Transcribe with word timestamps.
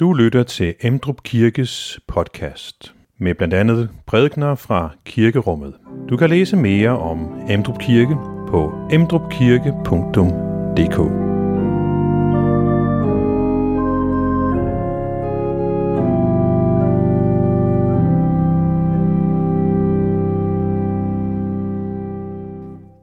Du 0.00 0.12
lytter 0.12 0.42
til 0.42 0.74
Emdrup 0.80 1.22
Kirkes 1.22 2.00
podcast 2.06 2.94
med 3.16 3.34
blandt 3.34 3.54
andet 3.54 3.90
prædikner 4.06 4.54
fra 4.54 4.90
kirkerummet. 5.04 5.74
Du 6.08 6.16
kan 6.16 6.30
læse 6.30 6.56
mere 6.56 6.98
om 6.98 7.40
Emdrup 7.50 7.80
Kirke 7.80 8.14
på 8.48 8.88
emdrupkirke.dk. 8.92 10.98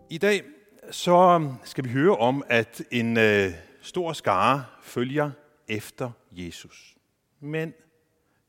I 0.09 0.17
dag 0.17 0.41
så 0.91 1.49
skal 1.63 1.83
vi 1.83 1.89
høre 1.89 2.15
om, 2.15 2.43
at 2.49 2.81
en 2.91 3.17
øh, 3.17 3.51
stor 3.81 4.13
skare 4.13 4.63
følger 4.83 5.31
efter 5.67 6.11
Jesus. 6.35 6.95
Men 7.39 7.73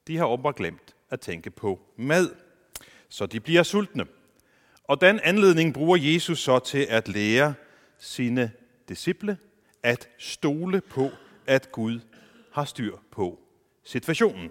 de 0.06 0.16
har 0.16 0.26
åbenbart 0.26 0.56
glemt 0.56 0.94
at 1.10 1.20
tænke 1.20 1.50
på 1.50 1.80
mad, 1.96 2.34
så 3.08 3.26
de 3.26 3.40
bliver 3.40 3.62
sultne. 3.62 4.06
Og 4.84 5.00
den 5.00 5.20
anledning 5.20 5.74
bruger 5.74 5.96
Jesus 5.96 6.38
så 6.38 6.58
til 6.58 6.86
at 6.90 7.08
lære 7.08 7.54
sine 7.98 8.52
disciple 8.88 9.38
at 9.82 10.08
stole 10.18 10.80
på, 10.80 11.10
at 11.46 11.72
Gud 11.72 12.00
har 12.52 12.64
styr 12.64 12.96
på 13.10 13.38
situationen. 13.84 14.50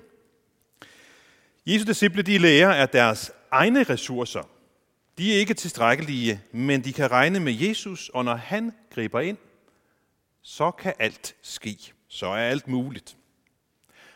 Jesu 1.65 1.85
disciple 1.85 2.21
de 2.21 2.37
lærer, 2.37 2.83
at 2.83 2.93
deres 2.93 3.31
egne 3.51 3.83
ressourcer, 3.83 4.49
de 5.17 5.33
er 5.33 5.37
ikke 5.37 5.53
tilstrækkelige, 5.53 6.41
men 6.51 6.83
de 6.83 6.93
kan 6.93 7.11
regne 7.11 7.39
med 7.39 7.53
Jesus, 7.53 8.09
og 8.09 8.25
når 8.25 8.35
han 8.35 8.71
griber 8.89 9.19
ind, 9.19 9.37
så 10.41 10.71
kan 10.71 10.93
alt 10.99 11.35
ske. 11.41 11.77
Så 12.07 12.27
er 12.27 12.49
alt 12.49 12.67
muligt. 12.67 13.17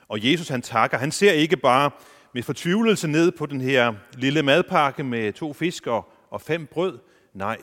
Og 0.09 0.31
Jesus 0.31 0.47
han 0.47 0.61
takker. 0.61 0.97
Han 0.97 1.11
ser 1.11 1.31
ikke 1.31 1.57
bare 1.57 1.91
med 2.33 2.43
fortvivlelse 2.43 3.07
ned 3.07 3.31
på 3.31 3.45
den 3.45 3.61
her 3.61 3.93
lille 4.13 4.43
madpakke 4.43 5.03
med 5.03 5.33
to 5.33 5.53
fisk 5.53 5.87
og 6.29 6.41
fem 6.41 6.65
brød. 6.65 6.99
Nej, 7.33 7.57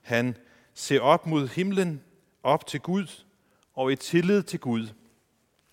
han 0.00 0.36
ser 0.74 1.00
op 1.00 1.26
mod 1.26 1.48
himlen, 1.48 2.02
op 2.42 2.66
til 2.66 2.80
Gud, 2.80 3.24
og 3.74 3.92
i 3.92 3.96
tillid 3.96 4.42
til 4.42 4.60
Gud, 4.60 4.88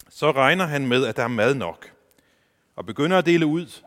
så 0.10 0.32
regner 0.32 0.66
han 0.66 0.88
med, 0.88 1.06
at 1.06 1.18
der 1.18 1.24
er 1.24 1.28
mad 1.28 1.56
nok, 1.56 1.92
og 2.76 2.86
begynder 2.86 3.18
at 3.18 3.26
dele 3.26 3.46
ud, 3.46 3.82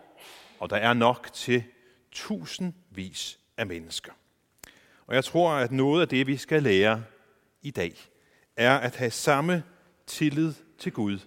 og 0.61 0.71
der 0.71 0.77
er 0.77 0.95
nok 0.95 1.29
til 1.33 1.65
tusindvis 2.13 3.39
af 3.57 3.67
mennesker. 3.67 4.13
Og 5.07 5.15
jeg 5.15 5.25
tror, 5.25 5.51
at 5.51 5.73
noget 5.73 6.01
af 6.01 6.09
det, 6.09 6.27
vi 6.27 6.37
skal 6.37 6.63
lære 6.63 7.05
i 7.63 7.71
dag, 7.71 7.95
er 8.57 8.79
at 8.79 8.97
have 8.97 9.11
samme 9.11 9.63
tillid 10.07 10.55
til 10.79 10.93
Gud 10.93 11.19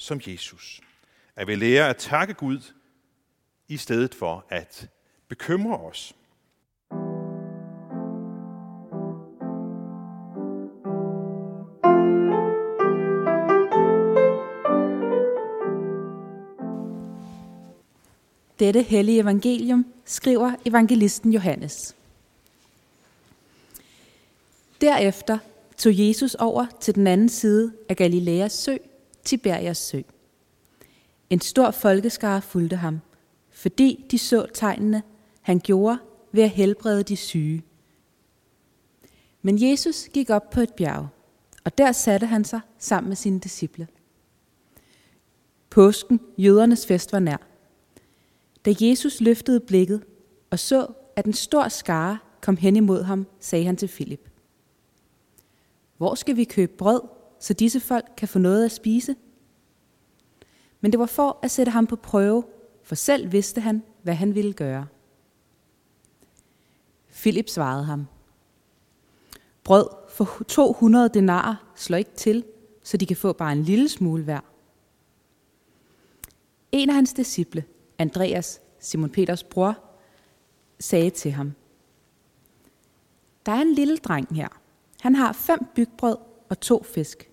som 0.00 0.20
Jesus. 0.26 0.80
At 1.36 1.46
vi 1.46 1.54
lærer 1.54 1.90
at 1.90 1.96
takke 1.96 2.34
Gud, 2.34 2.72
i 3.68 3.76
stedet 3.76 4.14
for 4.14 4.44
at 4.48 4.88
bekymre 5.28 5.78
os. 5.78 6.14
Dette 18.58 18.82
hellige 18.82 19.20
evangelium 19.20 19.86
skriver 20.04 20.52
evangelisten 20.64 21.32
Johannes. 21.32 21.96
Derefter 24.80 25.38
tog 25.76 25.98
Jesus 25.98 26.34
over 26.34 26.66
til 26.80 26.94
den 26.94 27.06
anden 27.06 27.28
side 27.28 27.72
af 27.88 27.96
Galileas 27.96 28.52
sø, 28.52 28.76
Tiberias 29.24 29.78
sø. 29.78 30.00
En 31.30 31.40
stor 31.40 31.70
folkeskare 31.70 32.42
fulgte 32.42 32.76
ham, 32.76 33.00
fordi 33.50 34.06
de 34.10 34.18
så 34.18 34.46
tegnene, 34.54 35.02
han 35.40 35.60
gjorde 35.60 35.98
ved 36.32 36.42
at 36.42 36.50
helbrede 36.50 37.02
de 37.02 37.16
syge. 37.16 37.62
Men 39.42 39.70
Jesus 39.70 40.08
gik 40.12 40.30
op 40.30 40.50
på 40.50 40.60
et 40.60 40.74
bjerg, 40.74 41.08
og 41.64 41.78
der 41.78 41.92
satte 41.92 42.26
han 42.26 42.44
sig 42.44 42.60
sammen 42.78 43.08
med 43.08 43.16
sine 43.16 43.40
disciple. 43.40 43.88
Påsken, 45.70 46.20
jødernes 46.38 46.86
fest, 46.86 47.12
var 47.12 47.18
nær. 47.18 47.36
Da 48.64 48.74
Jesus 48.80 49.20
løftede 49.20 49.60
blikket 49.60 50.04
og 50.50 50.58
så, 50.58 50.86
at 51.16 51.26
en 51.26 51.32
stor 51.32 51.68
skare 51.68 52.18
kom 52.40 52.56
hen 52.56 52.76
imod 52.76 53.02
ham, 53.02 53.26
sagde 53.40 53.64
han 53.64 53.76
til 53.76 53.88
Filip. 53.88 54.28
Hvor 55.96 56.14
skal 56.14 56.36
vi 56.36 56.44
købe 56.44 56.72
brød, 56.72 57.00
så 57.40 57.54
disse 57.54 57.80
folk 57.80 58.12
kan 58.16 58.28
få 58.28 58.38
noget 58.38 58.64
at 58.64 58.72
spise? 58.72 59.16
Men 60.80 60.92
det 60.92 61.00
var 61.00 61.06
for 61.06 61.38
at 61.42 61.50
sætte 61.50 61.72
ham 61.72 61.86
på 61.86 61.96
prøve, 61.96 62.44
for 62.82 62.94
selv 62.94 63.32
vidste 63.32 63.60
han, 63.60 63.82
hvad 64.02 64.14
han 64.14 64.34
ville 64.34 64.52
gøre. 64.52 64.86
Filip 67.08 67.48
svarede 67.48 67.84
ham. 67.84 68.06
Brød 69.64 69.86
for 70.08 70.44
200 70.48 71.08
denarer 71.08 71.72
slår 71.74 71.96
ikke 71.98 72.14
til, 72.16 72.44
så 72.82 72.96
de 72.96 73.06
kan 73.06 73.16
få 73.16 73.32
bare 73.32 73.52
en 73.52 73.62
lille 73.62 73.88
smule 73.88 74.24
hver. 74.24 74.40
En 76.72 76.88
af 76.88 76.94
hans 76.94 77.12
disciple, 77.12 77.64
Andreas, 77.98 78.60
Simon 78.78 79.10
Peters 79.10 79.44
bror, 79.44 79.78
sagde 80.80 81.10
til 81.10 81.30
ham, 81.30 81.52
Der 83.46 83.52
er 83.52 83.60
en 83.60 83.74
lille 83.74 83.96
dreng 83.96 84.36
her. 84.36 84.48
Han 85.00 85.14
har 85.14 85.32
fem 85.32 85.66
bygbrød 85.74 86.16
og 86.48 86.60
to 86.60 86.82
fisk. 86.82 87.29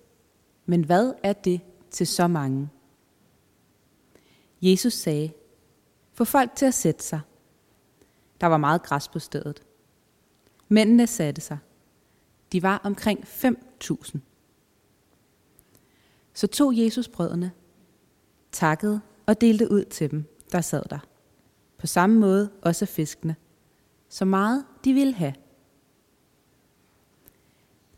Men 0.70 0.84
hvad 0.84 1.14
er 1.22 1.32
det 1.32 1.60
til 1.90 2.06
så 2.06 2.26
mange? 2.26 2.68
Jesus 4.62 4.92
sagde, 4.92 5.32
få 6.12 6.24
folk 6.24 6.56
til 6.56 6.66
at 6.66 6.74
sætte 6.74 7.04
sig. 7.04 7.20
Der 8.40 8.46
var 8.46 8.56
meget 8.56 8.82
græs 8.82 9.08
på 9.08 9.18
stedet. 9.18 9.62
Mændene 10.68 11.06
satte 11.06 11.40
sig. 11.40 11.58
De 12.52 12.62
var 12.62 12.80
omkring 12.84 13.20
5.000. 13.20 14.18
Så 16.34 16.46
tog 16.46 16.78
Jesus 16.78 17.08
brødene, 17.08 17.52
takkede 18.52 19.00
og 19.26 19.40
delte 19.40 19.70
ud 19.70 19.84
til 19.84 20.10
dem, 20.10 20.24
der 20.52 20.60
sad 20.60 20.82
der. 20.90 20.98
På 21.78 21.86
samme 21.86 22.18
måde 22.18 22.50
også 22.62 22.86
fiskene. 22.86 23.36
Så 24.08 24.24
meget 24.24 24.64
de 24.84 24.92
ville 24.92 25.14
have. 25.14 25.34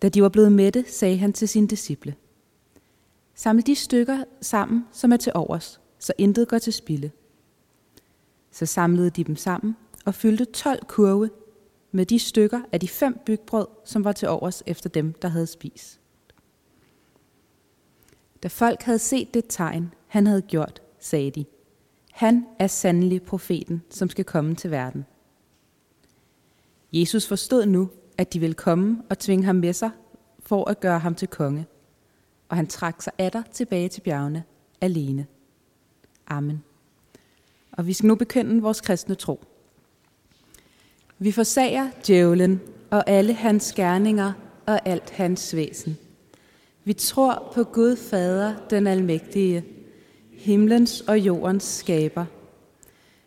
Da 0.03 0.09
de 0.09 0.22
var 0.22 0.28
blevet 0.28 0.53
mætte, 0.53 0.84
sagde 0.88 1.19
han 1.19 1.32
til 1.32 1.48
sine 1.48 1.66
disciple, 1.66 2.16
Samle 3.41 3.62
de 3.62 3.75
stykker 3.75 4.25
sammen, 4.41 4.87
som 4.93 5.12
er 5.12 5.17
til 5.17 5.33
overs, 5.34 5.81
så 5.99 6.12
intet 6.19 6.49
går 6.49 6.59
til 6.59 6.73
spilde. 6.73 7.11
Så 8.51 8.67
samlede 8.67 9.11
de 9.11 9.25
dem 9.25 9.37
sammen 9.37 9.77
og 10.05 10.15
fyldte 10.15 10.45
12 10.45 10.84
kurve 10.84 11.31
med 11.93 12.06
de 12.06 12.19
stykker 12.19 12.61
af 12.73 12.81
de 12.81 12.89
fem 12.89 13.19
bygbrød, 13.27 13.67
som 13.84 14.05
var 14.05 14.12
til 14.12 14.28
overs 14.28 14.62
efter 14.67 14.89
dem, 14.89 15.12
der 15.12 15.28
havde 15.28 15.47
spist. 15.47 16.01
Da 18.43 18.49
folk 18.49 18.83
havde 18.83 18.99
set 18.99 19.34
det 19.34 19.45
tegn, 19.49 19.95
han 20.07 20.27
havde 20.27 20.43
gjort, 20.43 20.83
sagde 20.99 21.31
de, 21.31 21.45
han 22.12 22.47
er 22.59 22.67
sandelig 22.67 23.22
profeten, 23.22 23.83
som 23.91 24.11
skal 24.11 24.25
komme 24.25 24.55
til 24.55 24.71
verden. 24.71 25.07
Jesus 26.93 27.28
forstod 27.28 27.67
nu, 27.67 27.91
at 28.19 28.33
de 28.33 28.41
ville 28.41 28.55
komme 28.55 29.03
og 29.11 29.19
tvinge 29.19 29.45
ham 29.45 29.57
med 29.57 29.72
sig 29.72 29.91
for 30.41 30.71
at 30.71 30.81
gøre 30.81 30.99
ham 30.99 31.15
til 31.15 31.28
konge, 31.28 31.67
og 32.50 32.56
han 32.56 32.66
trak 32.66 33.03
sig 33.03 33.12
atter 33.19 33.43
tilbage 33.53 33.88
til 33.88 34.00
bjergene 34.00 34.44
alene. 34.81 35.27
Amen. 36.27 36.62
Og 37.72 37.87
vi 37.87 37.93
skal 37.93 38.06
nu 38.06 38.15
bekende 38.15 38.62
vores 38.62 38.81
kristne 38.81 39.15
tro. 39.15 39.44
Vi 41.19 41.33
forsager 41.33 41.91
djævlen 42.06 42.60
og 42.91 43.10
alle 43.10 43.33
hans 43.33 43.72
gerninger 43.72 44.33
og 44.66 44.89
alt 44.89 45.10
hans 45.10 45.56
væsen. 45.56 45.99
Vi 46.84 46.93
tror 46.93 47.53
på 47.55 47.65
Gud 47.65 47.97
Fader, 47.97 48.55
den 48.71 48.87
almægtige, 48.87 49.65
himlens 50.33 51.00
og 51.00 51.19
jordens 51.19 51.65
skaber. 51.65 52.24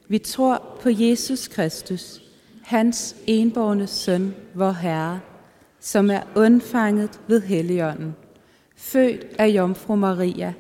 Vi 0.07 0.17
tror 0.17 0.77
på 0.81 0.89
Jesus 0.89 1.47
Kristus, 1.47 2.21
hans 2.61 3.15
enborne 3.27 3.87
søn, 3.87 4.35
vor 4.53 4.71
Herre, 4.71 5.19
som 5.79 6.09
er 6.09 6.21
undfanget 6.35 7.19
ved 7.27 7.41
Helligånden, 7.41 8.15
født 8.75 9.25
af 9.39 9.47
Jomfru 9.47 9.95
Maria, 9.95 10.53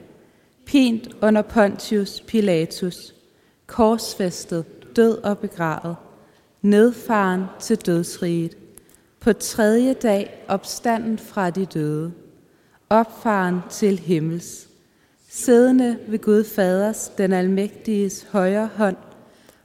pint 0.65 1.07
under 1.21 1.41
Pontius 1.41 2.21
Pilatus, 2.27 3.15
korsfæstet, 3.67 4.65
død 4.95 5.17
og 5.17 5.37
begravet, 5.37 5.95
nedfaren 6.61 7.43
til 7.59 7.77
dødsriget, 7.77 8.57
på 9.19 9.33
tredje 9.33 9.93
dag 9.93 10.45
opstanden 10.47 11.17
fra 11.17 11.49
de 11.49 11.65
døde, 11.65 12.13
opfaren 12.89 13.59
til 13.69 13.99
himmels, 13.99 14.67
siddende 15.29 15.97
ved 16.07 16.19
Gud 16.19 16.43
Faders, 16.43 17.11
den 17.17 17.33
almægtiges 17.33 18.27
højre 18.31 18.69
hånd, 18.75 18.97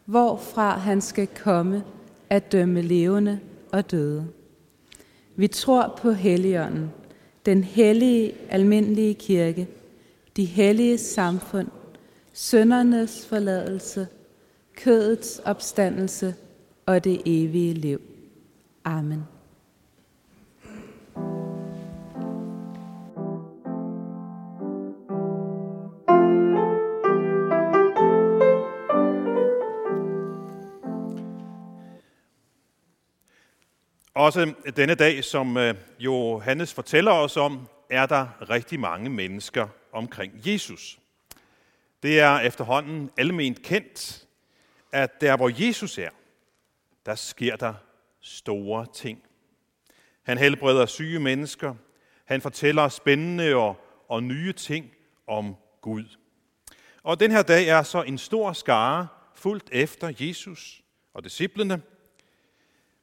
hvorfra 0.05 0.79
han 0.79 1.01
skal 1.01 1.29
komme 1.43 1.85
at 2.31 2.53
dømme 2.53 2.83
levende 2.83 3.41
og 3.73 3.91
døde. 3.91 4.27
Vi 5.37 5.47
tror 5.47 5.99
på 6.03 6.11
Helligånden, 6.11 6.91
den 7.49 7.65
hellige 7.65 8.35
almindelige 8.51 9.15
kirke, 9.15 9.69
de 10.37 10.45
hellige 10.45 10.99
samfund, 10.99 11.69
søndernes 12.33 13.27
forladelse, 13.27 14.09
kødets 14.77 15.41
opstandelse 15.45 16.35
og 16.87 17.05
det 17.05 17.23
evige 17.27 17.75
liv. 17.75 18.01
Amen. 18.85 19.38
Også 34.19 34.55
denne 34.77 34.95
dag, 34.95 35.25
som 35.25 35.57
øh, 35.57 35.75
Johannes 35.99 36.75
fortæller 36.75 37.13
os 37.13 37.37
om, 37.37 37.69
er 37.91 38.07
der 38.07 38.51
rigtig 38.51 38.81
mange 38.81 39.11
mennesker 39.11 39.69
omkring 39.93 40.33
Jesus. 40.35 40.99
Det 42.03 42.21
er 42.21 42.39
efterhånden 42.39 43.11
alment 43.19 43.63
kendt, 43.63 44.27
at 44.93 45.21
der 45.21 45.37
hvor 45.37 45.67
Jesus 45.67 45.99
er, 45.99 46.11
der 47.07 47.15
sker 47.15 47.57
der 47.57 47.75
store 48.21 48.87
ting. 48.95 49.23
Han 50.23 50.39
helbreder 50.39 50.87
syge 50.87 51.19
mennesker. 51.19 51.75
Han 52.25 52.41
fortæller 52.41 52.89
spændende 52.89 53.55
og, 53.55 53.77
og 54.09 54.23
nye 54.23 54.53
ting 54.53 54.91
om 55.27 55.57
Gud. 55.81 56.05
Og 57.03 57.21
den 57.21 57.31
her 57.31 57.43
dag 57.43 57.69
er 57.69 57.83
så 57.83 58.03
en 58.03 58.19
stor 58.19 58.53
skare 58.53 59.09
fuldt 59.35 59.69
efter 59.73 60.13
Jesus 60.21 60.83
og 61.15 61.25
disciplene. 61.25 61.83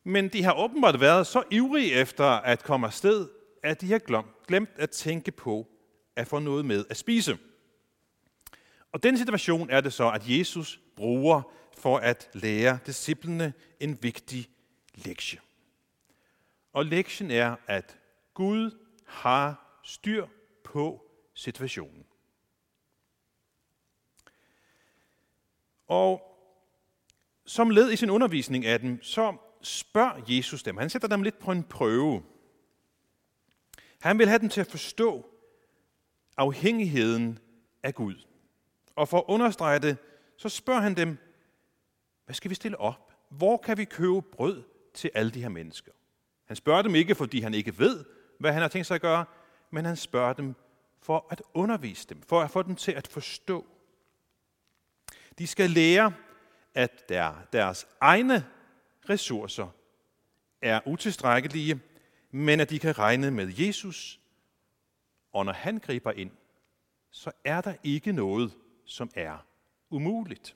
Men 0.08 0.28
de 0.28 0.44
har 0.44 0.54
åbenbart 0.54 1.00
været 1.00 1.28
så 1.28 1.44
ivrige 1.52 1.94
efter 1.94 2.26
at 2.26 2.64
komme 2.64 2.88
afsted, 2.88 3.30
at 3.64 3.82
de 3.82 3.92
har 3.92 4.24
glemt 4.48 4.70
at 4.76 4.90
tænke 4.90 5.32
på 5.32 5.68
at 6.16 6.28
få 6.28 6.40
noget 6.40 6.66
med 6.66 6.86
at 6.90 6.98
spise. 6.98 7.38
Og 8.92 9.04
den 9.04 9.18
situation 9.18 9.70
er 9.70 9.82
det 9.82 9.94
så, 9.94 10.12
at 10.12 10.22
Jesus 10.26 10.80
bruger 10.96 11.42
for 11.78 11.98
at 11.98 12.30
lære 12.34 12.80
disciplene 12.86 13.54
en 13.80 14.04
vigtig 14.04 14.50
lektie. 14.96 15.40
Og 16.74 16.86
lektien 16.86 17.32
er, 17.32 17.56
at 17.68 17.98
Gud 18.34 18.72
har 19.06 19.80
styr 19.84 20.28
på 20.64 21.12
situationen. 21.34 22.06
Og 25.88 26.22
som 27.46 27.70
led 27.70 27.92
i 27.92 27.96
sin 27.96 28.10
undervisning 28.10 28.66
af 28.66 28.80
dem, 28.80 29.04
så 29.04 29.38
spørger 29.66 30.22
Jesus 30.28 30.64
dem. 30.64 30.78
Han 30.78 30.90
sætter 30.90 31.08
dem 31.08 31.22
lidt 31.22 31.40
på 31.40 31.52
en 31.52 31.64
prøve. 31.64 32.24
Han 34.02 34.20
vil 34.20 34.28
have 34.28 34.40
dem 34.40 34.50
til 34.50 34.62
at 34.62 34.68
forstå 34.68 35.30
afhængigheden 36.38 37.40
af 37.84 37.96
Gud. 37.96 38.16
Og 38.96 39.08
for 39.08 39.18
at 39.18 39.24
understrege 39.28 39.80
det, 39.80 39.98
så 40.38 40.50
spørger 40.50 40.82
han 40.82 40.98
dem, 40.98 41.18
hvad 42.26 42.36
skal 42.36 42.50
vi 42.50 42.56
stille 42.56 42.80
op? 42.80 43.14
Hvor 43.30 43.58
kan 43.58 43.78
vi 43.78 43.86
købe 43.86 44.22
brød 44.22 44.64
til 44.94 45.12
alle 45.14 45.32
de 45.32 45.42
her 45.42 45.50
mennesker? 45.50 45.92
Han 46.46 46.56
spørger 46.56 46.82
dem 46.82 46.96
ikke, 46.96 47.16
fordi 47.16 47.40
han 47.40 47.54
ikke 47.54 47.80
ved, 47.80 48.06
hvad 48.40 48.54
han 48.54 48.62
har 48.62 48.70
tænkt 48.70 48.88
sig 48.88 48.96
at 48.96 49.02
gøre, 49.02 49.26
men 49.72 49.86
han 49.86 49.96
spørger 49.96 50.34
dem 50.34 50.56
for 51.02 51.28
at 51.30 51.42
undervise 51.54 52.08
dem, 52.10 52.22
for 52.22 52.42
at 52.42 52.52
få 52.52 52.62
dem 52.62 52.76
til 52.76 52.92
at 52.92 53.08
forstå. 53.08 53.66
De 55.38 55.48
skal 55.48 55.70
lære, 55.70 56.14
at 56.74 57.10
der, 57.10 57.34
deres 57.54 57.88
egne 58.02 58.46
ressourcer 59.10 59.68
er 60.62 60.80
utilstrækkelige, 60.86 61.82
men 62.32 62.60
at 62.60 62.70
de 62.70 62.80
kan 62.80 63.00
regne 63.00 63.32
med 63.32 63.54
Jesus, 63.58 64.20
og 65.34 65.46
når 65.46 65.54
han 65.54 65.80
griber 65.80 66.12
ind, 66.12 66.32
så 67.12 67.32
er 67.44 67.62
der 67.62 67.76
ikke 67.84 68.12
noget, 68.12 68.54
som 68.86 69.12
er 69.16 69.38
umuligt. 69.90 70.56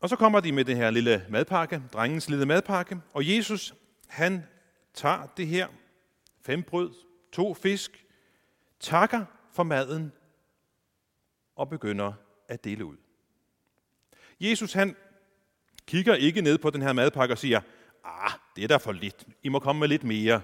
Og 0.00 0.08
så 0.08 0.16
kommer 0.16 0.40
de 0.40 0.52
med 0.52 0.64
den 0.64 0.76
her 0.76 0.90
lille 0.90 1.26
madpakke, 1.28 1.82
drengens 1.92 2.28
lille 2.28 2.46
madpakke, 2.46 3.00
og 3.12 3.28
Jesus, 3.28 3.74
han 4.08 4.46
tager 4.94 5.26
det 5.26 5.46
her, 5.46 5.68
fem 6.40 6.62
brød, 6.62 6.94
to 7.32 7.54
fisk, 7.54 8.06
takker 8.80 9.24
for 9.52 9.62
maden 9.62 10.12
og 11.56 11.68
begynder 11.68 12.12
at 12.48 12.64
dele 12.64 12.84
ud. 12.84 12.96
Jesus, 14.40 14.72
han 14.72 14.96
kigger 15.86 16.14
ikke 16.14 16.42
ned 16.42 16.58
på 16.58 16.70
den 16.70 16.82
her 16.82 16.92
madpakke 16.92 17.34
og 17.34 17.38
siger, 17.38 17.60
ah, 18.04 18.32
det 18.56 18.64
er 18.64 18.68
der 18.68 18.78
for 18.78 18.92
lidt, 18.92 19.26
I 19.42 19.48
må 19.48 19.58
komme 19.58 19.80
med 19.80 19.88
lidt 19.88 20.04
mere. 20.04 20.40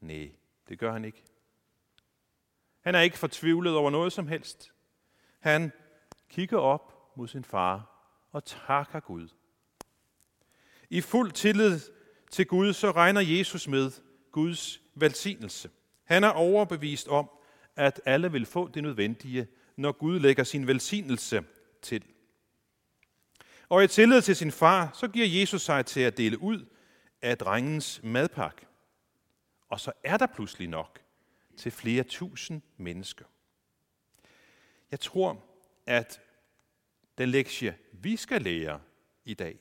Nej, 0.00 0.30
det 0.68 0.78
gør 0.78 0.92
han 0.92 1.04
ikke. 1.04 1.22
Han 2.80 2.94
er 2.94 3.00
ikke 3.00 3.18
fortvivlet 3.18 3.74
over 3.74 3.90
noget 3.90 4.12
som 4.12 4.28
helst. 4.28 4.72
Han 5.40 5.72
kigger 6.30 6.58
op 6.58 7.16
mod 7.16 7.28
sin 7.28 7.44
far 7.44 7.92
og 8.32 8.44
takker 8.44 9.00
Gud. 9.00 9.28
I 10.90 11.00
fuld 11.00 11.32
tillid 11.32 11.80
til 12.30 12.46
Gud, 12.46 12.72
så 12.72 12.90
regner 12.90 13.20
Jesus 13.20 13.68
med 13.68 13.90
Guds 14.32 14.80
velsignelse. 14.94 15.70
Han 16.04 16.24
er 16.24 16.28
overbevist 16.28 17.08
om, 17.08 17.30
at 17.76 18.00
alle 18.04 18.32
vil 18.32 18.46
få 18.46 18.68
det 18.68 18.82
nødvendige, 18.82 19.46
når 19.76 19.92
Gud 19.92 20.20
lægger 20.20 20.44
sin 20.44 20.66
velsignelse 20.66 21.44
til. 21.82 22.04
Og 23.68 23.84
i 23.84 23.86
tillid 23.86 24.22
til 24.22 24.36
sin 24.36 24.52
far, 24.52 24.90
så 24.94 25.08
giver 25.08 25.40
Jesus 25.40 25.62
sig 25.62 25.86
til 25.86 26.00
at 26.00 26.16
dele 26.16 26.42
ud 26.42 26.64
af 27.22 27.38
drengens 27.38 28.00
madpakke. 28.02 28.66
Og 29.68 29.80
så 29.80 29.92
er 30.04 30.16
der 30.16 30.26
pludselig 30.26 30.68
nok 30.68 31.00
til 31.56 31.72
flere 31.72 32.02
tusind 32.02 32.62
mennesker. 32.76 33.24
Jeg 34.90 35.00
tror, 35.00 35.44
at 35.86 36.20
den 37.18 37.28
lektie, 37.28 37.76
vi 37.92 38.16
skal 38.16 38.42
lære 38.42 38.80
i 39.24 39.34
dag, 39.34 39.58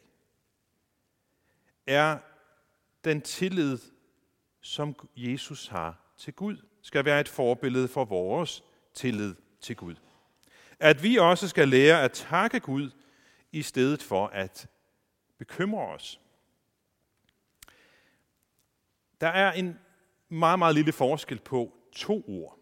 er 1.87 2.17
den 3.03 3.21
tillid, 3.21 3.77
som 4.61 4.95
Jesus 5.15 5.67
har 5.67 6.13
til 6.17 6.33
Gud, 6.33 6.57
skal 6.81 7.05
være 7.05 7.19
et 7.19 7.29
forbillede 7.29 7.87
for 7.87 8.05
vores 8.05 8.63
tillid 8.93 9.35
til 9.61 9.75
Gud. 9.75 9.95
At 10.79 11.03
vi 11.03 11.17
også 11.17 11.47
skal 11.47 11.67
lære 11.67 12.03
at 12.03 12.11
takke 12.11 12.59
Gud, 12.59 12.91
i 13.55 13.61
stedet 13.61 14.03
for 14.03 14.27
at 14.27 14.67
bekymre 15.37 15.87
os. 15.87 16.21
Der 19.21 19.27
er 19.27 19.51
en 19.51 19.79
meget, 20.29 20.59
meget 20.59 20.75
lille 20.75 20.91
forskel 20.91 21.39
på 21.39 21.73
to 21.91 22.23
ord. 22.27 22.59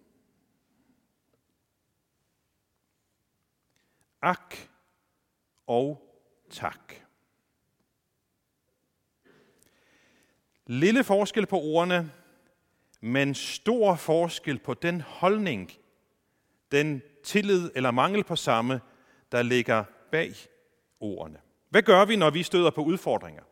Ak 4.22 4.56
og 5.68 6.02
tak. 6.50 6.94
Lille 10.66 11.04
forskel 11.04 11.46
på 11.46 11.60
ordene, 11.60 12.12
men 13.02 13.36
stor 13.36 13.96
forskel 13.96 14.60
på 14.60 14.74
den 14.74 15.02
holdning, 15.02 15.72
den 16.72 17.02
tillid 17.24 17.72
eller 17.76 17.92
mangel 17.92 18.24
på 18.24 18.36
samme, 18.36 18.82
der 19.32 19.42
ligger 19.42 19.84
bag 20.12 20.53
ordene. 21.04 21.40
Hvad 21.70 21.82
gør 21.82 22.06
vi, 22.06 22.16
når 22.16 22.30
vi 22.30 22.44
støder 22.44 22.72
på 22.72 22.84
udfordringer? 22.84 23.44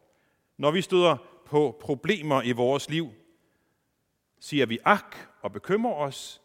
Når 0.58 0.72
vi 0.72 0.81
støder 0.81 1.17
på 1.46 1.77
problemer 1.81 2.41
i 2.41 2.51
vores 2.51 2.89
liv? 2.89 3.13
Siger 4.39 4.65
vi 4.65 4.79
ak 4.86 5.15
og 5.41 5.51
bekymrer 5.51 5.93
os, 5.93 6.41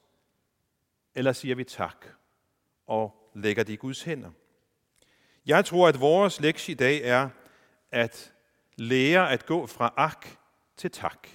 eller 1.15 1.33
siger 1.33 1.55
vi 1.55 1.65
tak 1.65 2.07
og 2.87 3.31
lægger 3.35 3.63
det 3.63 3.73
i 3.73 3.77
Guds 3.77 4.03
hænder? 4.03 4.31
Jeg 5.47 5.65
tror, 5.65 5.89
at 5.89 6.01
vores 6.01 6.41
lektie 6.41 6.73
i 6.73 6.77
dag 6.77 7.01
er 7.03 7.29
at 7.91 8.33
lære 8.77 9.31
at 9.31 9.47
gå 9.47 9.67
fra 9.67 9.95
ak 9.97 10.27
til 10.77 10.91
tak. 10.91 11.29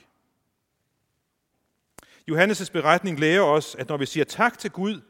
Johannes' 2.31 2.71
beretning 2.71 3.19
lærer 3.19 3.41
os, 3.41 3.75
at 3.75 3.89
når 3.89 3.97
vi 3.97 4.05
siger 4.05 4.23
tak 4.23 4.57
til 4.57 4.71
Gud 4.71 5.01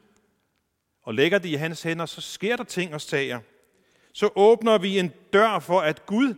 og 1.02 1.14
lægger 1.14 1.40
det 1.40 1.50
i 1.50 1.54
hans 1.54 1.84
hænder, 1.84 2.06
så 2.06 2.22
sker 2.22 2.56
der 2.56 2.64
ting 2.64 2.94
og 2.94 3.02
sager. 3.02 3.40
Så 4.14 4.30
åbner 4.36 4.78
vi 4.78 5.00
en 5.00 5.12
dør 5.34 5.60
for, 5.60 5.82
at 5.82 6.06
Gud 6.06 6.36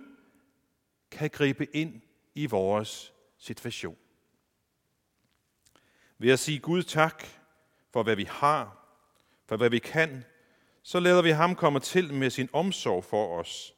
kan 1.11 1.29
gribe 1.29 1.75
ind 1.75 2.01
i 2.35 2.45
vores 2.45 3.13
situation. 3.37 3.97
Ved 6.17 6.31
at 6.31 6.39
sige 6.39 6.59
Gud 6.59 6.83
tak 6.83 7.23
for, 7.93 8.03
hvad 8.03 8.15
vi 8.15 8.23
har, 8.23 8.87
for 9.45 9.57
hvad 9.57 9.69
vi 9.69 9.79
kan, 9.79 10.23
så 10.83 10.99
lader 10.99 11.21
vi 11.21 11.29
ham 11.29 11.55
komme 11.55 11.79
til 11.79 12.13
med 12.13 12.29
sin 12.29 12.49
omsorg 12.53 13.03
for 13.03 13.39
os. 13.39 13.73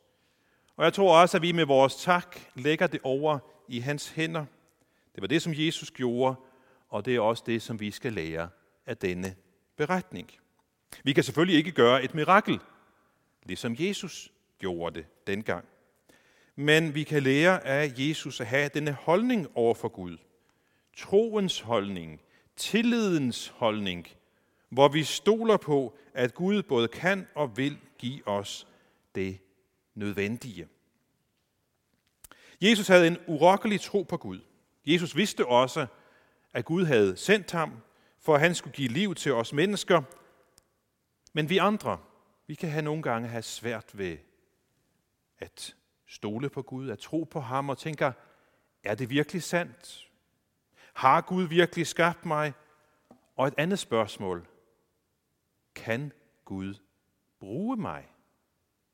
Og 0.75 0.83
jeg 0.83 0.93
tror 0.93 1.21
også, 1.21 1.37
at 1.37 1.41
vi 1.41 1.51
med 1.51 1.65
vores 1.65 1.95
tak 1.95 2.39
lægger 2.55 2.87
det 2.87 2.99
over 3.03 3.39
i 3.67 3.79
hans 3.79 4.09
hænder. 4.09 4.45
Det 5.15 5.21
var 5.21 5.27
det, 5.27 5.41
som 5.41 5.53
Jesus 5.55 5.91
gjorde, 5.91 6.35
og 6.89 7.05
det 7.05 7.15
er 7.15 7.19
også 7.19 7.43
det, 7.45 7.61
som 7.61 7.79
vi 7.79 7.91
skal 7.91 8.13
lære 8.13 8.49
af 8.85 8.97
denne 8.97 9.35
beretning. 9.77 10.31
Vi 11.03 11.13
kan 11.13 11.23
selvfølgelig 11.23 11.57
ikke 11.57 11.71
gøre 11.71 12.03
et 12.03 12.15
mirakel, 12.15 12.59
ligesom 13.45 13.75
Jesus 13.79 14.31
gjorde 14.59 14.99
det 14.99 15.27
dengang. 15.27 15.65
Men 16.55 16.95
vi 16.95 17.03
kan 17.03 17.23
lære 17.23 17.65
af 17.65 17.93
Jesus 17.97 18.41
at 18.41 18.47
have 18.47 18.69
denne 18.73 18.91
holdning 18.91 19.47
over 19.55 19.73
for 19.73 19.87
Gud. 19.87 20.17
Troens 20.97 21.59
holdning, 21.59 22.21
tillidens 22.55 23.47
holdning, 23.47 24.07
hvor 24.69 24.87
vi 24.87 25.03
stoler 25.03 25.57
på, 25.57 25.97
at 26.13 26.33
Gud 26.33 26.63
både 26.63 26.87
kan 26.87 27.27
og 27.35 27.57
vil 27.57 27.77
give 27.97 28.27
os 28.27 28.67
det 29.15 29.39
nødvendige. 29.95 30.67
Jesus 32.61 32.87
havde 32.87 33.07
en 33.07 33.17
urokkelig 33.27 33.81
tro 33.81 34.03
på 34.03 34.17
Gud. 34.17 34.39
Jesus 34.85 35.15
vidste 35.15 35.45
også, 35.45 35.87
at 36.53 36.65
Gud 36.65 36.85
havde 36.85 37.17
sendt 37.17 37.51
ham, 37.51 37.71
for 38.19 38.35
at 38.35 38.41
han 38.41 38.55
skulle 38.55 38.75
give 38.75 38.89
liv 38.89 39.15
til 39.15 39.33
os 39.33 39.53
mennesker. 39.53 40.01
Men 41.33 41.49
vi 41.49 41.57
andre, 41.57 41.97
vi 42.47 42.55
kan 42.55 42.69
have 42.69 42.81
nogle 42.81 43.03
gange 43.03 43.27
have 43.27 43.41
svært 43.41 43.97
ved 43.97 44.17
at 45.39 45.75
stole 46.07 46.49
på 46.49 46.61
Gud, 46.61 46.89
at 46.89 46.99
tro 46.99 47.23
på 47.23 47.39
ham 47.39 47.69
og 47.69 47.77
tænker, 47.77 48.11
er 48.83 48.95
det 48.95 49.09
virkelig 49.09 49.43
sandt? 49.43 50.11
Har 50.93 51.21
Gud 51.21 51.43
virkelig 51.43 51.87
skabt 51.87 52.25
mig? 52.25 52.53
Og 53.35 53.47
et 53.47 53.53
andet 53.57 53.79
spørgsmål, 53.79 54.47
kan 55.75 56.11
Gud 56.45 56.75
bruge 57.39 57.77
mig 57.77 58.07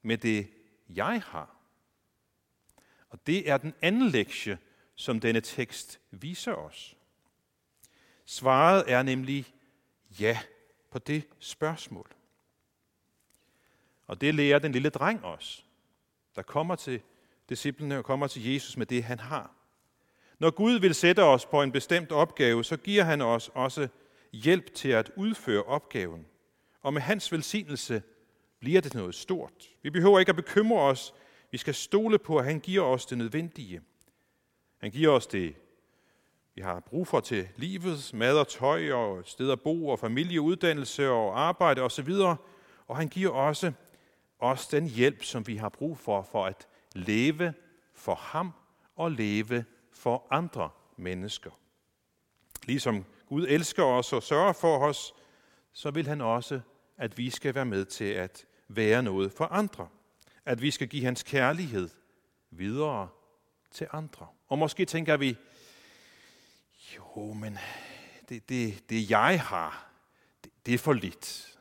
med 0.02 0.18
det, 0.18 0.52
jeg 0.90 1.22
har? 1.22 1.56
Og 3.10 3.28
det 3.28 3.50
er 3.50 3.58
den 3.58 3.74
anden 3.82 4.08
lektie, 4.08 4.58
som 4.96 5.20
denne 5.20 5.42
tekst 5.42 6.00
viser 6.12 6.54
os. 6.54 6.98
Svaret 8.26 8.92
er 8.92 9.04
nemlig 9.04 9.54
ja 10.20 10.40
på 10.92 11.00
det 11.00 11.28
spørgsmål. 11.40 12.21
Og 14.12 14.22
det 14.22 14.36
lærer 14.36 14.60
den 14.60 14.72
lille 14.72 14.90
dreng 14.90 15.26
os, 15.26 15.66
der 16.36 16.42
kommer 16.42 16.76
til 16.76 17.02
disciplene 17.50 17.98
og 17.98 18.06
kommer 18.06 18.28
til 18.28 18.54
Jesus 18.54 18.78
med 18.78 18.86
det, 18.86 19.04
han 19.04 19.20
har. 19.20 19.52
Når 20.40 20.50
Gud 20.50 20.80
vil 20.80 20.96
sætte 20.96 21.24
os 21.24 21.46
på 21.46 21.62
en 21.62 21.72
bestemt 21.72 22.12
opgave, 22.12 22.64
så 22.64 22.78
giver 22.78 23.04
han 23.04 23.22
os 23.22 23.50
også 23.54 23.88
hjælp 24.34 24.74
til 24.74 24.90
at 24.90 25.12
udføre 25.16 25.64
opgaven. 25.64 26.26
Og 26.82 26.94
med 26.94 27.02
hans 27.02 27.32
velsignelse 27.32 28.04
bliver 28.60 28.82
det 28.82 28.94
noget 28.94 29.16
stort. 29.16 29.70
Vi 29.82 29.90
behøver 29.90 30.20
ikke 30.20 30.30
at 30.30 30.36
bekymre 30.36 30.82
os. 30.82 31.14
Vi 31.52 31.58
skal 31.58 31.74
stole 31.74 32.20
på, 32.20 32.38
at 32.38 32.46
han 32.46 32.60
giver 32.60 32.84
os 32.84 33.06
det 33.06 33.18
nødvendige. 33.18 33.82
Han 34.78 34.92
giver 34.92 35.12
os 35.12 35.28
det, 35.28 35.56
vi 36.56 36.62
har 36.62 36.80
brug 36.80 37.08
for 37.08 37.20
til 37.20 37.48
livet, 37.56 38.12
mad 38.14 38.38
og 38.38 38.48
tøj 38.48 38.92
og 38.92 39.22
steder 39.26 39.54
at 39.54 39.62
bo 39.62 39.88
og 39.88 40.00
familie, 40.00 40.42
uddannelse 40.42 41.10
og 41.10 41.40
arbejde 41.40 41.82
osv. 41.82 42.12
Og 42.88 42.98
han 42.98 43.08
giver 43.08 43.32
også 43.32 43.72
os 44.42 44.68
den 44.68 44.88
hjælp, 44.88 45.24
som 45.24 45.48
vi 45.48 45.58
har 45.58 45.70
brug 45.70 45.98
for, 45.98 46.22
for 46.32 46.46
at 46.46 46.68
leve 46.96 47.54
for 47.94 48.16
ham 48.16 48.52
og 48.96 49.12
leve 49.12 49.66
for 49.92 50.28
andre 50.32 50.70
mennesker. 50.98 51.52
Ligesom 52.66 53.06
Gud 53.28 53.46
elsker 53.50 53.84
os 53.84 54.14
og 54.14 54.24
sørger 54.24 54.54
for 54.54 54.88
os, 54.88 55.14
så 55.74 55.92
vil 55.92 56.08
han 56.08 56.22
også, 56.22 56.62
at 56.98 57.18
vi 57.18 57.30
skal 57.30 57.56
være 57.56 57.66
med 57.66 57.86
til 57.86 58.06
at 58.06 58.46
være 58.68 59.04
noget 59.04 59.32
for 59.32 59.46
andre. 59.46 59.88
At 60.46 60.62
vi 60.62 60.72
skal 60.72 60.88
give 60.88 61.06
hans 61.06 61.24
kærlighed 61.24 61.90
videre 62.52 63.10
til 63.72 63.88
andre. 63.92 64.28
Og 64.48 64.58
måske 64.58 64.86
tænker 64.86 65.18
vi, 65.18 65.38
jo, 66.96 67.34
men 67.34 67.58
det, 68.30 68.50
det, 68.50 68.90
det 68.90 69.10
jeg 69.10 69.42
har, 69.42 69.92
det, 70.44 70.52
det 70.66 70.74
er 70.74 70.78
for 70.78 70.94
lidt. 70.94 71.58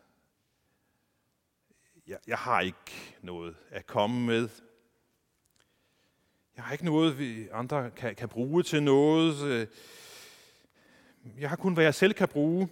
Jeg, 2.10 2.18
jeg 2.26 2.38
har 2.38 2.60
ikke 2.60 3.16
noget 3.22 3.56
at 3.70 3.86
komme 3.86 4.26
med. 4.26 4.48
Jeg 6.56 6.64
har 6.64 6.72
ikke 6.72 6.84
noget, 6.84 7.18
vi 7.18 7.48
andre 7.52 7.90
kan, 7.90 8.14
kan 8.14 8.28
bruge 8.28 8.62
til 8.62 8.82
noget. 8.82 9.42
Øh, 9.42 9.66
jeg 11.38 11.48
har 11.48 11.56
kun, 11.56 11.74
hvad 11.74 11.84
jeg 11.84 11.94
selv 11.94 12.14
kan 12.14 12.28
bruge. 12.28 12.68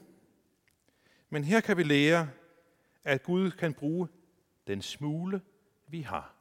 Men 1.30 1.44
her 1.44 1.60
kan 1.60 1.76
vi 1.76 1.82
lære, 1.82 2.30
at 3.04 3.22
Gud 3.22 3.50
kan 3.50 3.74
bruge 3.74 4.08
den 4.66 4.82
smule, 4.82 5.40
vi 5.88 6.00
har. 6.00 6.34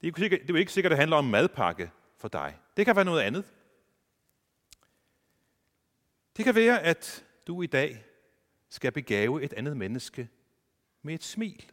Det 0.00 0.06
er, 0.06 0.38
jo 0.48 0.54
ikke 0.54 0.72
sikkert, 0.72 0.92
at 0.92 0.96
det 0.96 1.00
handler 1.00 1.16
om 1.16 1.24
madpakke 1.24 1.90
for 2.16 2.28
dig. 2.28 2.58
Det 2.76 2.86
kan 2.86 2.96
være 2.96 3.04
noget 3.04 3.22
andet. 3.22 3.54
Det 6.36 6.44
kan 6.44 6.54
være, 6.54 6.82
at 6.82 7.24
du 7.46 7.62
i 7.62 7.66
dag 7.66 8.04
skal 8.68 8.92
begave 8.92 9.42
et 9.42 9.52
andet 9.52 9.76
menneske 9.76 10.28
med 11.08 11.14
et 11.14 11.24
smil. 11.24 11.70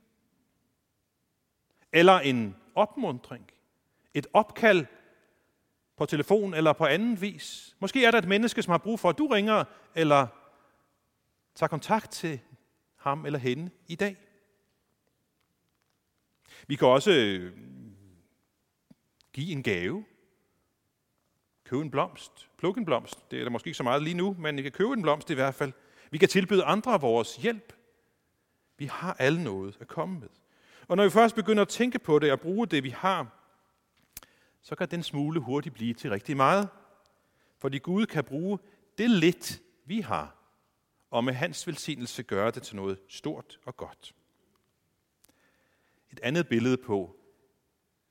Eller 1.93 2.19
en 2.19 2.55
opmundring. 2.75 3.51
Et 4.13 4.27
opkald 4.33 4.85
på 5.97 6.05
telefon 6.05 6.53
eller 6.53 6.73
på 6.73 6.85
anden 6.85 7.21
vis. 7.21 7.75
Måske 7.79 8.05
er 8.05 8.11
der 8.11 8.17
et 8.17 8.27
menneske, 8.27 8.63
som 8.63 8.71
har 8.71 8.77
brug 8.77 8.99
for, 8.99 9.09
at 9.09 9.17
du 9.17 9.27
ringer 9.27 9.63
eller 9.95 10.27
tager 11.55 11.67
kontakt 11.67 12.11
til 12.11 12.39
ham 12.95 13.25
eller 13.25 13.39
hende 13.39 13.69
i 13.87 13.95
dag. 13.95 14.17
Vi 16.67 16.75
kan 16.75 16.87
også 16.87 17.11
øh, 17.11 17.57
give 19.33 19.51
en 19.51 19.63
gave. 19.63 20.05
Købe 21.63 21.81
en 21.81 21.91
blomst. 21.91 22.49
Plukke 22.57 22.79
en 22.79 22.85
blomst. 22.85 23.31
Det 23.31 23.39
er 23.39 23.43
der 23.43 23.51
måske 23.51 23.67
ikke 23.67 23.77
så 23.77 23.83
meget 23.83 24.03
lige 24.03 24.17
nu, 24.17 24.35
men 24.39 24.57
vi 24.57 24.61
kan 24.61 24.71
købe 24.71 24.93
en 24.93 25.01
blomst 25.01 25.29
i 25.29 25.33
hvert 25.33 25.55
fald. 25.55 25.73
Vi 26.11 26.17
kan 26.17 26.29
tilbyde 26.29 26.63
andre 26.63 27.01
vores 27.01 27.35
hjælp. 27.35 27.73
Vi 28.77 28.85
har 28.85 29.13
alle 29.13 29.43
noget 29.43 29.77
at 29.79 29.87
komme 29.87 30.19
med. 30.19 30.29
Og 30.87 30.97
når 30.97 31.03
vi 31.03 31.09
først 31.09 31.35
begynder 31.35 31.61
at 31.61 31.67
tænke 31.67 31.99
på 31.99 32.19
det 32.19 32.31
og 32.31 32.39
bruge 32.39 32.67
det, 32.67 32.83
vi 32.83 32.89
har, 32.89 33.27
så 34.61 34.75
kan 34.75 34.91
den 34.91 35.03
smule 35.03 35.39
hurtigt 35.39 35.75
blive 35.75 35.93
til 35.93 36.09
rigtig 36.09 36.37
meget. 36.37 36.69
Fordi 37.57 37.77
Gud 37.77 38.05
kan 38.05 38.23
bruge 38.23 38.59
det 38.97 39.09
lidt, 39.09 39.61
vi 39.85 40.01
har, 40.01 40.35
og 41.11 41.23
med 41.23 41.33
hans 41.33 41.67
velsignelse 41.67 42.23
gøre 42.23 42.51
det 42.51 42.63
til 42.63 42.75
noget 42.75 42.99
stort 43.09 43.59
og 43.65 43.77
godt. 43.77 44.15
Et 46.11 46.19
andet 46.23 46.47
billede 46.47 46.77
på 46.77 47.15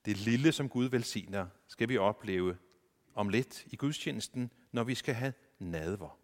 det 0.04 0.16
lille, 0.16 0.52
som 0.52 0.68
Gud 0.68 0.84
velsigner, 0.84 1.46
skal 1.68 1.88
vi 1.88 1.98
opleve 1.98 2.56
om 3.14 3.28
lidt 3.28 3.64
i 3.66 3.76
gudstjenesten, 3.76 4.50
når 4.72 4.84
vi 4.84 4.94
skal 4.94 5.14
have 5.14 5.32
nadver. 5.58 6.18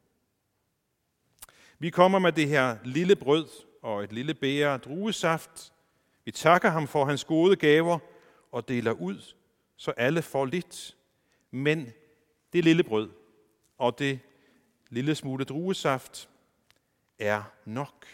Vi 1.78 1.90
kommer 1.90 2.18
med 2.18 2.32
det 2.32 2.48
her 2.48 2.78
lille 2.84 3.16
brød 3.16 3.48
og 3.82 4.04
et 4.04 4.12
lille 4.12 4.34
bære 4.34 4.78
druesaft. 4.78 5.72
Vi 6.24 6.30
takker 6.30 6.70
ham 6.70 6.88
for 6.88 7.04
hans 7.04 7.24
gode 7.24 7.56
gaver 7.56 7.98
og 8.52 8.68
deler 8.68 8.92
ud, 8.92 9.34
så 9.76 9.90
alle 9.90 10.22
får 10.22 10.44
lidt. 10.44 10.96
Men 11.50 11.92
det 12.52 12.64
lille 12.64 12.84
brød 12.84 13.10
og 13.78 13.98
det 13.98 14.20
lille 14.90 15.14
smule 15.14 15.44
druesaft 15.44 16.28
er 17.18 17.42
nok. 17.64 18.06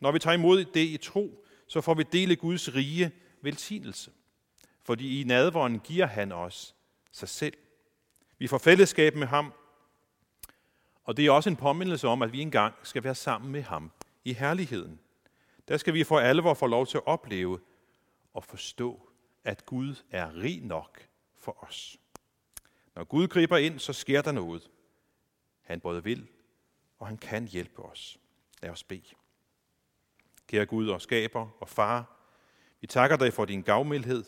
Når 0.00 0.12
vi 0.12 0.18
tager 0.18 0.34
imod 0.34 0.64
det 0.64 0.80
i 0.80 0.96
tro, 0.96 1.44
så 1.66 1.80
får 1.80 1.94
vi 1.94 2.02
dele 2.02 2.36
Guds 2.36 2.74
rige 2.74 3.12
velsignelse. 3.42 4.10
Fordi 4.82 5.20
i 5.20 5.24
nadvåren 5.24 5.80
giver 5.80 6.06
han 6.06 6.32
os 6.32 6.74
sig 7.12 7.28
selv. 7.28 7.56
Vi 8.38 8.46
får 8.46 8.58
fællesskab 8.58 9.14
med 9.14 9.26
ham, 9.26 9.52
og 11.04 11.16
det 11.16 11.26
er 11.26 11.30
også 11.30 11.50
en 11.50 11.56
påmindelse 11.56 12.08
om, 12.08 12.22
at 12.22 12.32
vi 12.32 12.40
engang 12.40 12.74
skal 12.82 13.04
være 13.04 13.14
sammen 13.14 13.52
med 13.52 13.62
ham 13.62 13.90
i 14.28 14.32
herligheden. 14.32 15.00
Der 15.68 15.76
skal 15.76 15.94
vi 15.94 16.04
for 16.04 16.18
alvor 16.18 16.54
få 16.54 16.66
lov 16.66 16.86
til 16.86 16.98
at 16.98 17.06
opleve 17.06 17.60
og 18.34 18.44
forstå, 18.44 19.10
at 19.44 19.66
Gud 19.66 19.94
er 20.10 20.36
rig 20.36 20.62
nok 20.62 21.08
for 21.36 21.64
os. 21.64 21.96
Når 22.94 23.04
Gud 23.04 23.28
griber 23.28 23.56
ind, 23.56 23.78
så 23.78 23.92
sker 23.92 24.22
der 24.22 24.32
noget. 24.32 24.70
Han 25.60 25.80
både 25.80 26.04
vil, 26.04 26.28
og 26.98 27.06
han 27.06 27.16
kan 27.16 27.48
hjælpe 27.48 27.82
os. 27.82 28.18
Lad 28.62 28.70
os 28.70 28.84
bede. 28.84 29.14
Kære 30.46 30.66
Gud 30.66 30.88
og 30.88 31.00
skaber 31.00 31.48
og 31.60 31.68
far, 31.68 32.16
vi 32.80 32.86
takker 32.86 33.16
dig 33.16 33.32
for 33.32 33.44
din 33.44 33.62
gavmildhed, 33.62 34.24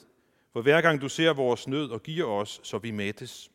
for 0.52 0.62
hver 0.62 0.80
gang 0.80 1.00
du 1.00 1.08
ser 1.08 1.32
vores 1.32 1.68
nød 1.68 1.90
og 1.90 2.02
giver 2.02 2.26
os, 2.26 2.60
så 2.62 2.78
vi 2.78 2.90
mættes. 2.90 3.50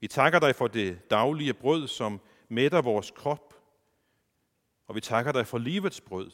Vi 0.00 0.08
takker 0.08 0.38
dig 0.38 0.54
for 0.54 0.66
det 0.66 1.10
daglige 1.10 1.54
brød, 1.54 1.88
som 1.88 2.20
mætter 2.48 2.82
vores 2.82 3.10
krop, 3.10 3.51
og 4.92 4.96
vi 4.96 5.00
takker 5.00 5.32
dig 5.32 5.46
for 5.46 5.58
livets 5.58 6.00
brød, 6.00 6.30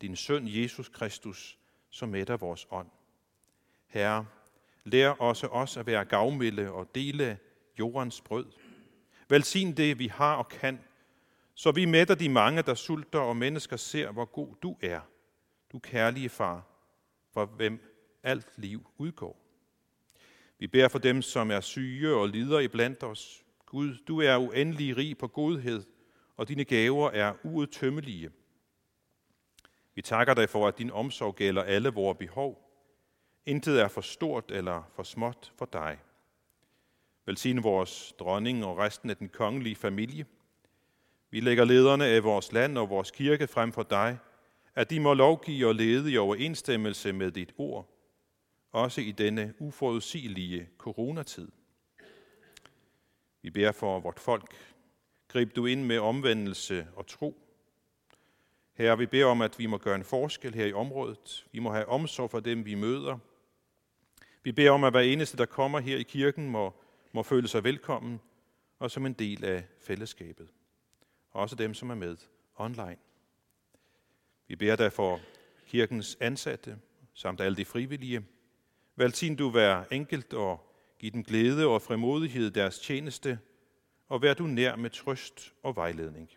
din 0.00 0.16
søn 0.16 0.48
Jesus 0.48 0.88
Kristus, 0.88 1.58
som 1.90 2.08
mætter 2.08 2.36
vores 2.36 2.66
ånd. 2.70 2.88
Herre, 3.86 4.26
lær 4.84 5.08
også 5.08 5.46
os 5.46 5.76
at 5.76 5.86
være 5.86 6.04
gavmilde 6.04 6.70
og 6.70 6.94
dele 6.94 7.38
jordens 7.78 8.20
brød. 8.20 8.46
Velsign 9.28 9.76
det, 9.76 9.98
vi 9.98 10.06
har 10.06 10.36
og 10.36 10.48
kan, 10.48 10.80
så 11.54 11.72
vi 11.72 11.84
mætter 11.84 12.14
de 12.14 12.28
mange, 12.28 12.62
der 12.62 12.74
sulter, 12.74 13.18
og 13.18 13.36
mennesker 13.36 13.76
ser, 13.76 14.10
hvor 14.10 14.24
god 14.24 14.54
du 14.62 14.76
er, 14.82 15.00
du 15.72 15.78
kærlige 15.78 16.28
far, 16.28 16.66
for 17.32 17.46
hvem 17.46 17.80
alt 18.22 18.48
liv 18.56 18.90
udgår. 18.98 19.40
Vi 20.58 20.66
beder 20.66 20.88
for 20.88 20.98
dem, 20.98 21.22
som 21.22 21.50
er 21.50 21.60
syge 21.60 22.14
og 22.14 22.28
lider 22.28 22.60
i 22.60 22.68
blandt 22.68 23.02
os. 23.02 23.44
Gud, 23.66 23.96
du 24.08 24.20
er 24.20 24.36
uendelig 24.36 24.96
rig 24.96 25.18
på 25.18 25.28
godhed, 25.28 25.84
og 26.36 26.48
dine 26.48 26.64
gaver 26.64 27.10
er 27.10 27.34
uudtømmelige. 27.44 28.30
Vi 29.94 30.02
takker 30.02 30.34
dig 30.34 30.48
for, 30.48 30.68
at 30.68 30.78
din 30.78 30.90
omsorg 30.90 31.34
gælder 31.34 31.62
alle 31.62 31.88
vores 31.88 32.18
behov. 32.18 32.60
Intet 33.46 33.80
er 33.80 33.88
for 33.88 34.00
stort 34.00 34.50
eller 34.50 34.90
for 34.96 35.02
småt 35.02 35.52
for 35.56 35.68
dig. 35.72 35.98
Velsigne 37.26 37.62
vores 37.62 38.14
dronning 38.18 38.64
og 38.64 38.78
resten 38.78 39.10
af 39.10 39.16
den 39.16 39.28
kongelige 39.28 39.76
familie. 39.76 40.26
Vi 41.30 41.40
lægger 41.40 41.64
lederne 41.64 42.06
af 42.06 42.24
vores 42.24 42.52
land 42.52 42.78
og 42.78 42.90
vores 42.90 43.10
kirke 43.10 43.46
frem 43.46 43.72
for 43.72 43.82
dig, 43.82 44.18
at 44.74 44.90
de 44.90 45.00
må 45.00 45.14
lovgive 45.14 45.66
og 45.66 45.74
lede 45.74 46.12
i 46.12 46.16
overensstemmelse 46.16 47.12
med 47.12 47.30
dit 47.30 47.54
ord, 47.58 47.88
også 48.72 49.00
i 49.00 49.12
denne 49.12 49.54
uforudsigelige 49.58 50.68
coronatid. 50.78 51.48
Vi 53.42 53.50
beder 53.50 53.72
for 53.72 54.00
vort 54.00 54.20
folk. 54.20 54.73
Grib 55.34 55.56
du 55.56 55.66
ind 55.66 55.84
med 55.84 55.98
omvendelse 55.98 56.86
og 56.96 57.06
tro. 57.06 57.42
Herre, 58.72 58.98
vi 58.98 59.06
beder 59.06 59.26
om, 59.26 59.40
at 59.42 59.58
vi 59.58 59.66
må 59.66 59.78
gøre 59.78 59.94
en 59.94 60.04
forskel 60.04 60.54
her 60.54 60.66
i 60.66 60.72
området. 60.72 61.46
Vi 61.52 61.58
må 61.58 61.72
have 61.72 61.86
omsorg 61.86 62.30
for 62.30 62.40
dem, 62.40 62.64
vi 62.64 62.74
møder. 62.74 63.18
Vi 64.42 64.52
beder 64.52 64.70
om, 64.70 64.84
at 64.84 64.92
hver 64.92 65.00
eneste, 65.00 65.36
der 65.36 65.46
kommer 65.46 65.80
her 65.80 65.96
i 65.96 66.02
kirken, 66.02 66.50
må, 66.50 66.74
må 67.12 67.22
føle 67.22 67.48
sig 67.48 67.64
velkommen 67.64 68.20
og 68.78 68.90
som 68.90 69.06
en 69.06 69.12
del 69.12 69.44
af 69.44 69.64
fællesskabet. 69.80 70.48
Også 71.30 71.56
dem, 71.56 71.74
som 71.74 71.90
er 71.90 71.94
med 71.94 72.16
online. 72.56 72.98
Vi 74.48 74.56
beder 74.56 74.76
derfor 74.76 75.20
kirkens 75.66 76.16
ansatte, 76.20 76.78
samt 77.14 77.40
alle 77.40 77.56
de 77.56 77.64
frivillige. 77.64 78.24
Velsign 78.96 79.36
du 79.36 79.50
hver 79.50 79.84
enkelt 79.90 80.34
og 80.34 80.74
giv 80.98 81.10
dem 81.10 81.24
glæde 81.24 81.66
og 81.66 81.82
fremodighed 81.82 82.50
deres 82.50 82.78
tjeneste, 82.78 83.38
og 84.08 84.22
vær 84.22 84.34
du 84.34 84.46
nær 84.46 84.76
med 84.76 84.90
trøst 84.90 85.54
og 85.62 85.76
vejledning. 85.76 86.30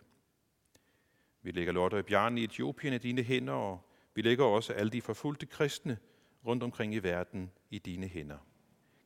Vi 1.41 1.51
lægger 1.51 1.74
Lotte 1.74 1.95
og 1.95 2.05
Bjarne 2.05 2.41
i 2.41 2.43
Etiopien 2.43 2.93
i 2.93 2.97
dine 2.97 3.24
hænder, 3.24 3.53
og 3.53 3.81
vi 4.13 4.21
lægger 4.21 4.45
også 4.45 4.74
alle 4.74 4.91
de 4.91 5.01
forfulgte 5.01 5.45
kristne 5.45 5.97
rundt 6.45 6.63
omkring 6.63 6.93
i 6.93 7.00
verden 7.00 7.51
i 7.69 7.79
dine 7.79 8.07
hænder. 8.07 8.38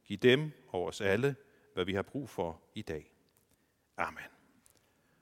Giv 0.06 0.18
dem 0.18 0.52
og 0.68 0.86
os 0.86 1.02
alle, 1.02 1.36
hvad 1.74 1.86
vi 1.86 1.94
har 1.94 2.02
brug 2.02 2.30
for 2.30 2.62
i 2.76 2.82
dag. 2.82 3.14
Amen. 3.98 4.24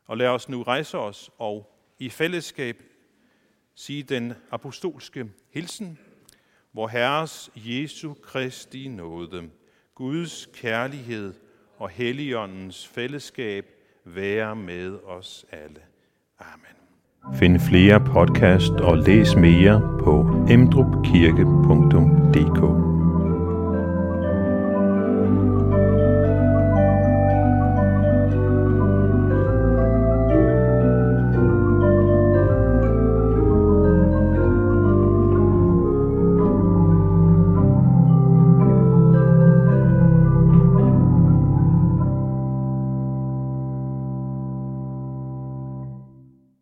Og 0.06 0.18
lad 0.18 0.28
os 0.28 0.50
nu 0.50 0.64
rejse 0.64 0.98
os 0.98 1.32
og 1.38 1.76
i 2.00 2.10
fællesskab 2.10 2.84
sige 3.76 4.04
den 4.04 4.34
apostolske 4.52 5.32
hilsen, 5.50 6.00
hvor 6.72 6.88
Herres 6.88 7.52
Jesu 7.56 8.14
Kristi 8.14 8.88
nåde, 8.88 9.52
Guds 9.96 10.46
kærlighed 10.54 11.34
og 11.80 11.90
Helligåndens 11.90 12.88
fællesskab 12.88 13.66
være 14.06 14.56
med 14.56 14.98
os 15.08 15.46
alle. 15.52 15.80
Amen. 16.40 16.76
Find 17.40 17.60
flere 17.60 18.00
podcast 18.00 18.72
og 18.72 18.98
læs 18.98 19.36
mere 19.36 20.00
på 20.04 20.46
emdrupkirke.dk 20.50 22.99